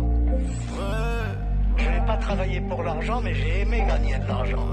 [1.78, 4.66] Je n'ai pas travaillé pour l'argent, mais j'ai aimé gagner de l'argent.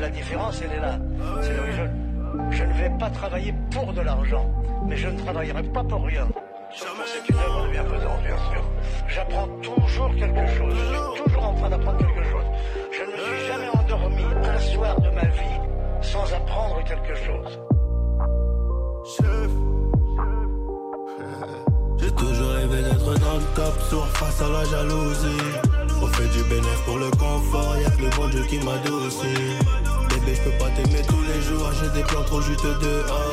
[0.00, 0.98] La différence, elle est là.
[1.42, 4.48] Je, je ne vais pas travailler pour de l'argent,
[4.86, 6.28] mais je ne travaillerai pas pour rien.
[6.72, 8.62] C'est une œuvre de bienfaisance, bien sûr.
[9.08, 10.74] J'apprends toujours quelque chose.
[10.74, 12.44] Je suis toujours en train d'apprendre quelque chose.
[12.92, 15.60] Je ne me suis jamais endormi un soir de ma vie
[16.00, 17.58] sans apprendre quelque chose.
[22.24, 25.44] Toujours rêvé d'être dans le top, sourd face à la jalousie.
[26.00, 29.58] On fait du bénéf pour le confort, y'a que le bon Dieu qui m'adoucit.
[30.08, 33.30] Bébé, je peux pas t'aimer tous les jours, j'ai des plans trop juste dehors.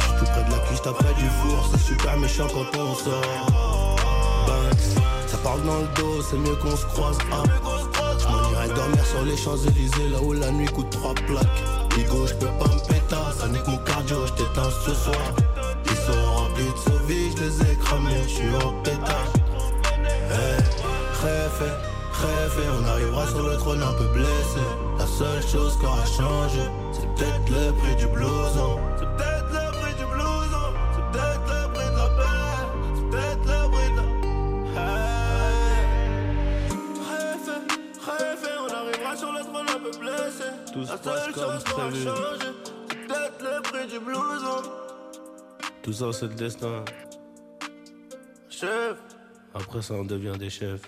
[0.00, 3.96] J'suis tout près de la cuisse, près du four, c'est super méchant quand on sort.
[4.46, 7.18] Banks, ça parle dans le dos, c'est mieux qu'on se croise.
[7.32, 7.42] Ah.
[8.18, 11.62] J'm'en irais dormir sur les Champs-Élysées, là où la nuit coûte trois plaques.
[11.96, 15.16] Ligo, je peux pas me péter, ça nique mon cardio, je t'éteins ce soir.
[15.84, 16.87] Ils sont remplis de
[17.48, 19.32] les ai cramés, je suis en pétard.
[20.30, 20.58] Hey,
[21.22, 21.62] rêve,
[22.12, 24.60] rêve, on arrivera sur le trône un peu blessé.
[24.98, 26.60] La seule chose qui aura changé,
[26.92, 28.78] c'est peut-être le prix du blouson.
[28.98, 32.44] C'est peut-être le prix du blouson, c'est peut-être le prix de la paix,
[32.96, 34.82] c'est peut-être le prix de la.
[34.82, 35.88] Hey.
[37.08, 37.50] Rêve,
[38.06, 40.48] rêve, on arrivera sur le trône un peu blessé.
[40.72, 42.02] Tout se La passe seule comme prévu.
[42.04, 44.62] c'est peut-être le prix du blouson.
[45.82, 46.84] Tout ça, c'est le destin.
[48.58, 48.98] Chef,
[49.54, 50.82] Après ça, on devient des chefs.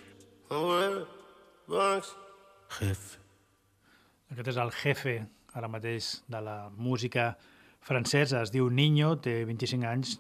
[0.51, 1.05] ouais,
[1.69, 2.17] Banks.
[2.81, 3.19] Rêve.
[4.33, 5.15] Aquest és el jefe,
[5.55, 7.37] ara mateix, de la música
[7.87, 8.43] francesa.
[8.43, 10.17] Es diu Niño, té 25 anys,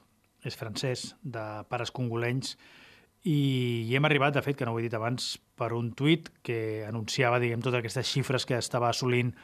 [0.46, 2.54] és francès, de pares congolenys,
[3.24, 3.36] i,
[3.82, 6.84] i hem arribat, de fet, que no ho he dit abans, per un tuit que
[6.86, 9.34] anunciava, diguem, totes aquestes xifres que estava assolint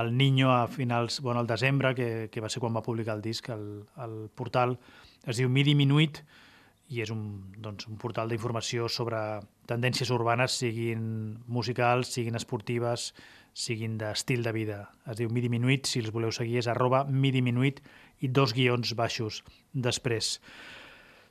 [0.00, 3.26] el Niño a finals, bueno, al desembre, que, que va ser quan va publicar el
[3.28, 4.78] disc, el, el portal
[5.28, 6.24] es diu Midi Minuit
[6.90, 7.22] i és un,
[7.62, 9.18] doncs, un portal d'informació sobre
[9.70, 11.04] tendències urbanes, siguin
[11.46, 13.12] musicals, siguin esportives,
[13.54, 14.80] siguin d'estil de vida.
[15.06, 17.80] Es diu Midi Minuit, si els voleu seguir és arroba Minuit
[18.20, 20.38] i dos guions baixos després.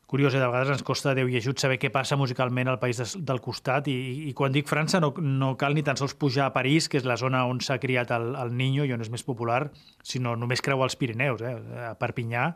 [0.09, 0.39] Curiós, eh?
[0.41, 3.37] de vegades ens costa Déu i ajut saber què passa musicalment al país des, del
[3.45, 3.93] costat i,
[4.25, 7.05] i quan dic França no, no cal ni tan sols pujar a París, que és
[7.05, 9.67] la zona on s'ha criat el, el Niño i on és més popular,
[10.01, 11.43] sinó només creu els Pirineus.
[11.45, 11.53] Eh?
[11.91, 12.47] A Perpinyà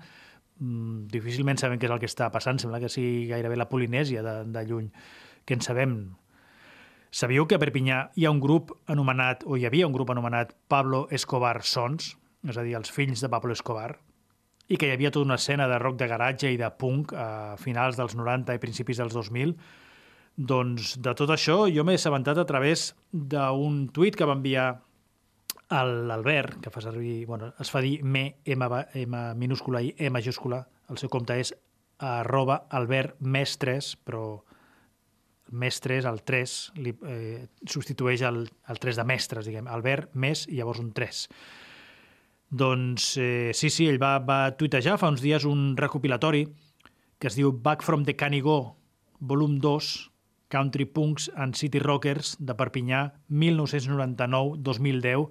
[1.12, 4.36] difícilment sabem què és el que està passant, sembla que sigui gairebé la Polinèsia de,
[4.54, 4.90] de lluny.
[5.44, 5.98] Què en sabem?
[7.14, 10.56] Sabíeu que a Perpinyà hi ha un grup anomenat, o hi havia un grup anomenat
[10.72, 12.16] Pablo Escobar Sons,
[12.48, 13.92] és a dir, els fills de Pablo Escobar,
[14.72, 17.56] i que hi havia tota una escena de rock de garatge i de punk a
[17.60, 19.54] finals dels 90 i principis dels 2000,
[20.34, 24.68] doncs de tot això jo m'he assabentat a través d'un tuit que va enviar
[25.82, 28.70] l'Albert, que fa servir, bueno, es fa dir me, M,
[29.02, 30.62] M minúscula i E majúscula,
[30.94, 31.54] el seu compte és
[32.04, 34.44] arroba albert més 3, però
[35.54, 40.48] més 3, el 3, li, eh, substitueix el, el 3 de mestres, diguem, albert més
[40.50, 41.28] i llavors un 3.
[42.54, 46.46] Doncs eh, sí, sí, ell va, va tuitejar fa uns dies un recopilatori
[47.18, 48.76] que es diu Back from the Canigó,
[49.20, 50.12] volum 2,
[50.54, 55.30] Country Punks and City Rockers de Perpinyà 1999-2010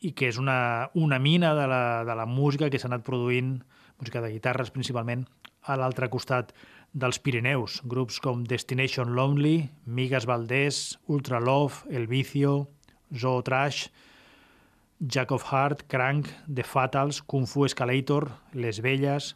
[0.00, 3.58] i que és una, una mina de la, de la música que s'ha anat produint,
[3.98, 5.24] música de guitarres principalment,
[5.66, 6.52] a l'altre costat
[6.94, 7.80] dels Pirineus.
[7.84, 12.68] Grups com Destination Lonely, Migas Valdés, Ultra Love, El Vicio,
[13.14, 13.88] Zoo Trash,
[15.00, 19.34] Jack of Heart, Crank, The Fatals, Kung Fu Escalator, Les Velles...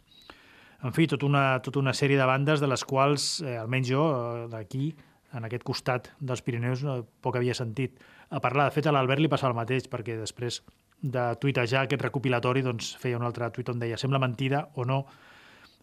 [0.83, 4.01] En fi, tota una, tota una sèrie de bandes de les quals, eh, almenys jo,
[4.03, 4.89] eh, d'aquí,
[5.31, 8.01] en aquest costat dels Pirineus, no, poc havia sentit
[8.33, 8.71] a parlar.
[8.71, 10.63] De fet, a l'Albert li passava el mateix, perquè després
[11.03, 15.03] de tuitejar aquest recopilatori doncs, feia un altre tuit on deia sembla mentida o no,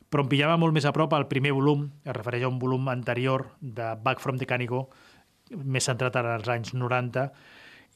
[0.10, 2.89] però em pillava molt més a prop al primer volum, es refereix a un volum
[2.89, 4.88] anterior de Back from the Canigo,
[5.54, 7.30] més centrat en els anys 90,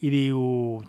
[0.03, 0.39] i diu,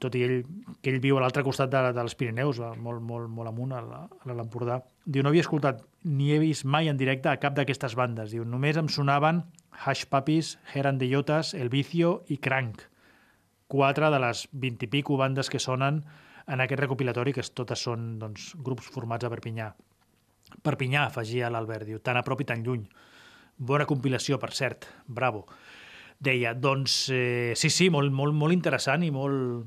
[0.03, 0.39] tot i ell,
[0.83, 4.81] que ell viu a l'altre costat de, dels Pirineus, molt, molt, molt amunt, a l'Empordà,
[5.07, 8.33] diu, no havia escoltat ni he vist mai en directe a cap d'aquestes bandes.
[8.35, 9.45] Diu, només em sonaven
[9.85, 12.83] Hash Puppies, Heran de Yotas, El Vicio i Crank.
[13.71, 16.03] Quatre de les vint i pico bandes que sonen
[16.47, 19.71] en aquest recopilatori, que totes són doncs, grups formats a Perpinyà.
[20.63, 22.85] Perpinyà, afegia l'Albert, diu, tan a prop i tan lluny.
[23.57, 25.47] Bona compilació, per cert, bravo
[26.25, 29.67] deia, doncs eh, sí, sí, molt, molt, molt interessant i molt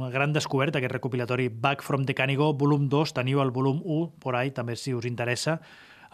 [0.00, 4.16] una gran descoberta aquest recopilatori Back from the Canigo, volum 2, teniu el volum 1,
[4.20, 5.58] por ahí, també si us interessa.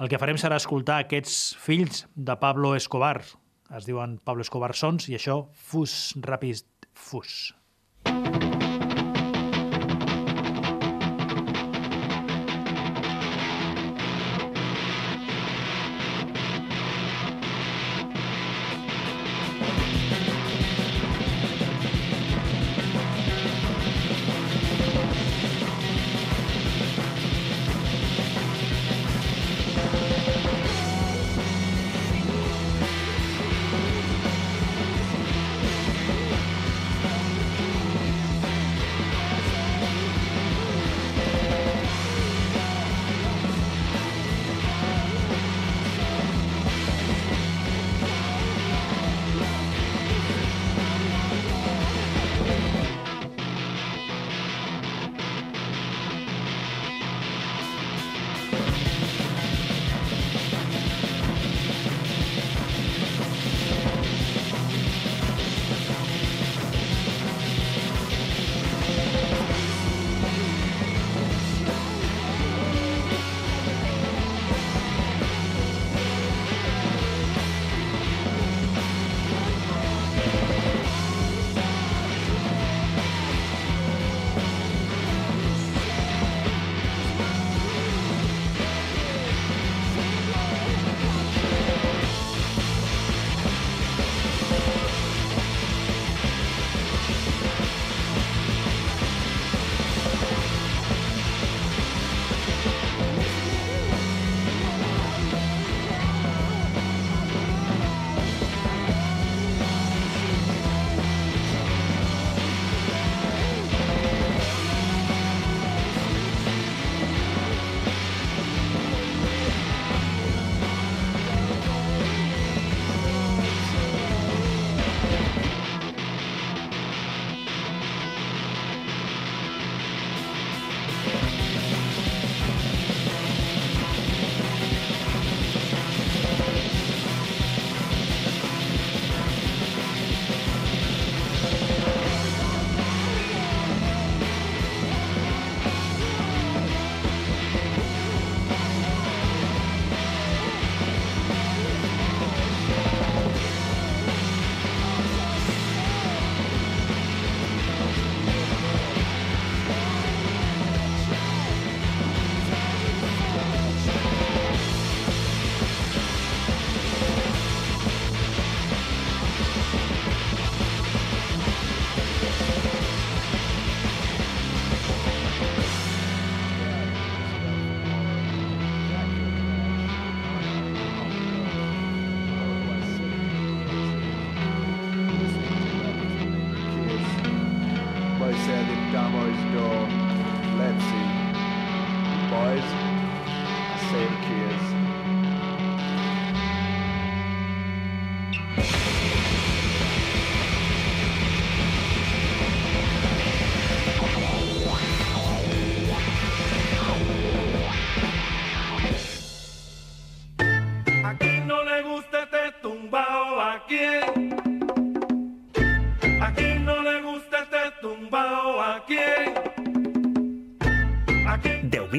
[0.02, 3.20] El que farem serà escoltar aquests fills de Pablo Escobar,
[3.76, 7.52] es diuen Pablo Escobar Sons, i això, Fus Rapid Fus.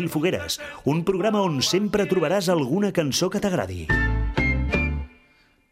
[0.08, 3.86] 10.000 fogueres, un programa on sempre trobaràs alguna cançó que t'agradi.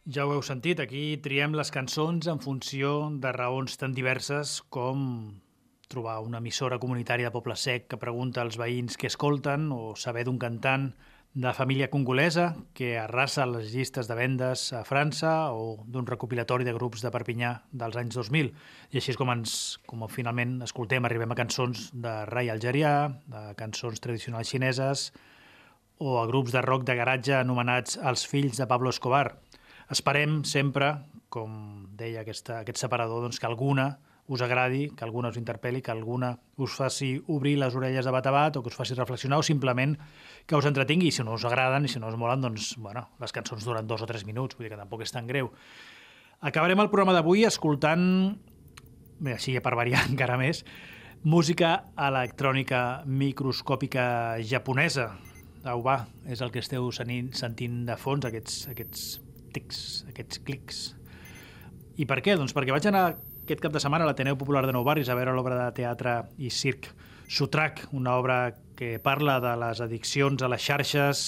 [0.06, 5.40] Ja ho heu sentit, aquí triem les cançons en funció de raons tan diverses com
[5.90, 10.26] trobar una emissora comunitària de Poble Sec que pregunta als veïns què escolten o saber
[10.28, 10.92] d'un cantant
[11.36, 16.72] de família congolesa que arrasa les llistes de vendes a França o d'un recopilatori de
[16.72, 18.54] grups de Perpinyà dels anys 2000.
[18.96, 23.44] I així és com, ens, com finalment escoltem, arribem a cançons de rai algerià, de
[23.60, 25.10] cançons tradicionals xineses
[26.00, 29.36] o a grups de rock de garatge anomenats Els fills de Pablo Escobar.
[29.92, 30.94] Esperem sempre,
[31.28, 35.94] com deia aquesta, aquest separador, doncs, que alguna us agradi, que alguna us interpel·li, que
[35.94, 39.38] alguna us faci obrir les orelles de bat a bat o que us faci reflexionar
[39.38, 39.94] o simplement
[40.48, 41.12] que us entretingui.
[41.12, 44.02] Si no us agraden i si no us molen, doncs, bueno, les cançons duren dos
[44.02, 45.52] o tres minuts, vull dir que tampoc és tan greu.
[46.42, 48.08] Acabarem el programa d'avui escoltant,
[49.20, 50.64] bé, així per variar encara més,
[51.24, 55.12] música electrònica microscòpica japonesa.
[55.66, 59.06] Au, va, és el que esteu sentint de fons, aquests, aquests
[59.54, 59.80] tics,
[60.12, 60.84] aquests clics.
[61.98, 62.36] I per què?
[62.38, 63.08] Doncs perquè vaig anar
[63.46, 66.16] aquest cap de setmana a l'Ateneu Popular de Nou Barris a veure l'obra de teatre
[66.42, 66.88] i circ
[67.30, 71.22] Sutrak, una obra que parla de les addiccions a les xarxes,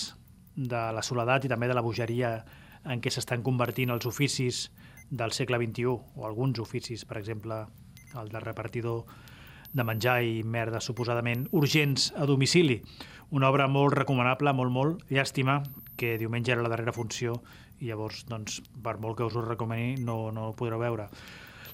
[0.57, 2.31] de la soledat i també de la bogeria
[2.89, 4.65] en què s'estan convertint els oficis
[5.09, 7.61] del segle XXI, o alguns oficis, per exemple,
[8.17, 9.05] el de repartidor
[9.77, 12.81] de menjar i merda suposadament urgents a domicili.
[13.29, 15.61] Una obra molt recomanable, molt, molt llàstima,
[15.95, 17.43] que diumenge era la darrera funció
[17.77, 21.11] i llavors, doncs, per molt que us ho recomani, no, no ho podreu veure.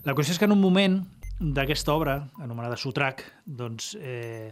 [0.03, 0.97] La qüestió és que en un moment
[1.39, 4.51] d'aquesta obra, anomenada Sutrak, doncs, eh,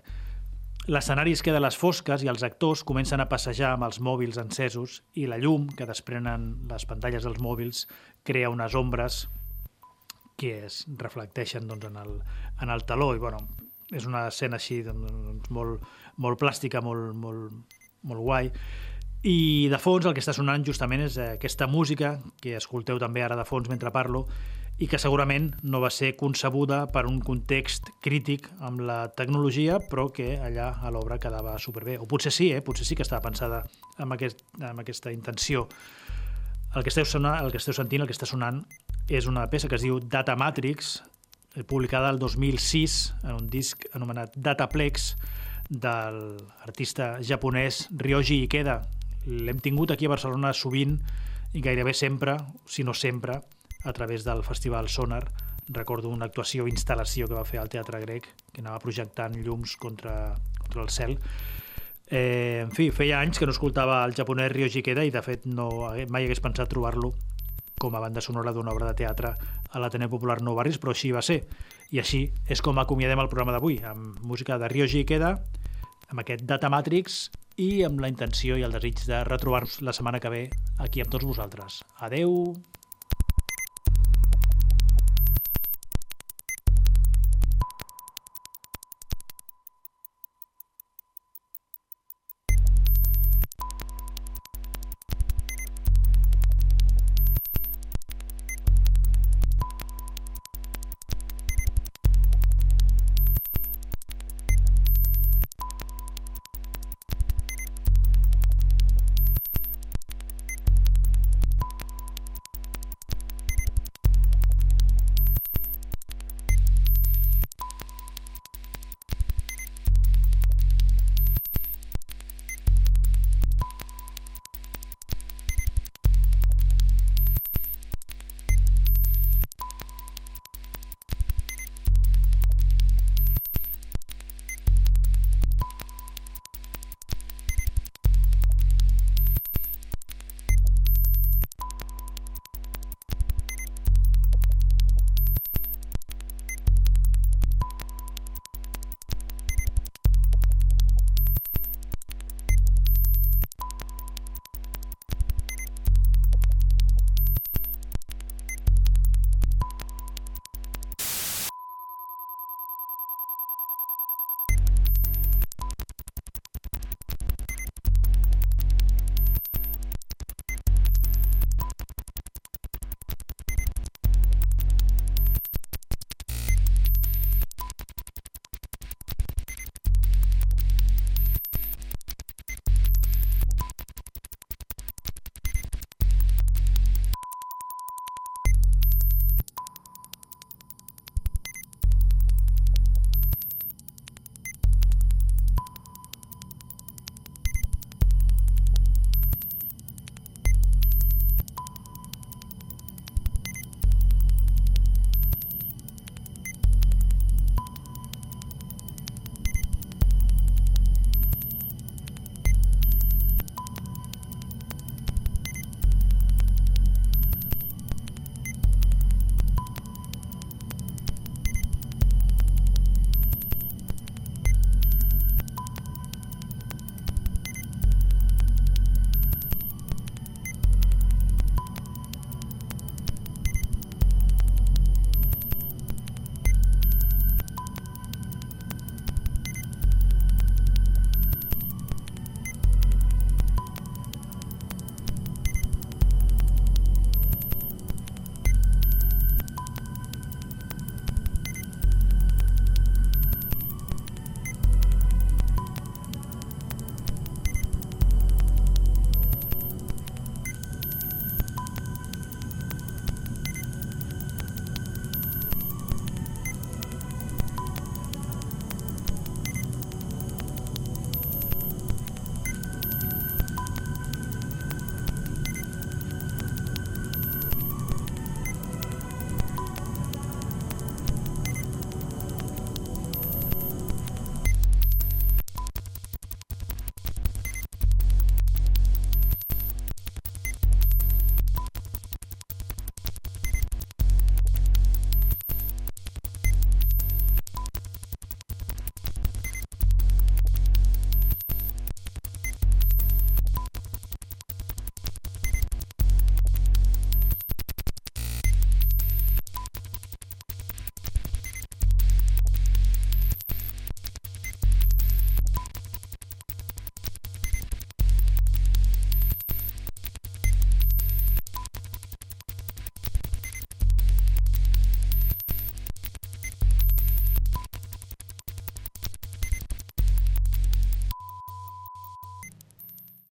[0.88, 4.40] l'escenari es queda a les fosques i els actors comencen a passejar amb els mòbils
[4.40, 7.84] encesos i la llum que desprenen les pantalles dels mòbils
[8.24, 9.26] crea unes ombres
[10.40, 12.16] que es reflecteixen doncs, en, el,
[12.62, 13.12] en el taló.
[13.14, 13.44] I, bueno,
[13.92, 15.84] és una escena així doncs, molt,
[16.16, 17.76] molt plàstica, molt, molt,
[18.08, 18.50] molt guai.
[19.28, 23.36] I de fons el que està sonant justament és aquesta música que escolteu també ara
[23.36, 24.26] de fons mentre parlo
[24.82, 30.08] i que segurament no va ser concebuda per un context crític amb la tecnologia, però
[30.10, 32.00] que allà a l'obra quedava superbé.
[32.02, 32.64] O potser sí, eh?
[32.66, 33.62] potser sí que estava pensada
[34.02, 35.68] amb, aquest, amb aquesta intenció.
[36.74, 38.64] El que, esteu sonant, el que esteu sentint, el que està sonant,
[39.06, 40.96] és una peça que es diu Data Matrix,
[41.54, 45.12] eh, publicada el 2006 en un disc anomenat Dataplex
[45.70, 48.82] de l'artista japonès Ryoji Ikeda.
[49.30, 50.98] L'hem tingut aquí a Barcelona sovint
[51.54, 53.44] i gairebé sempre, si no sempre,
[53.84, 55.26] a través del Festival Sonar.
[55.70, 60.36] Recordo una actuació, instal·lació que va fer al Teatre Grec, que anava projectant llums contra,
[60.60, 61.18] contra el cel.
[62.12, 65.46] Eh, en fi, feia anys que no escoltava el japonès Ryoji Ikeda i, de fet,
[65.48, 65.70] no,
[66.12, 67.14] mai hagués pensat trobar-lo
[67.82, 69.32] com a banda sonora d'una obra de teatre
[69.72, 71.40] a l'Ateneu Popular Nou Barris, però així va ser.
[71.92, 75.32] I així és com acomiadem el programa d'avui, amb música de Ryoji Ikeda,
[76.12, 77.24] amb aquest Data Matrix
[77.58, 80.44] i amb la intenció i el desig de retrobar-nos la setmana que ve
[80.84, 81.82] aquí amb tots vosaltres.
[82.00, 82.54] Adeu!